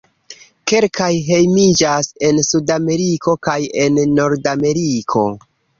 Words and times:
Kelkaj 0.71 1.09
hejmiĝas 1.27 2.09
en 2.31 2.41
Sudameriko 2.49 3.39
kaj 3.49 3.61
en 3.87 4.05
Nordafriko. 4.19 5.31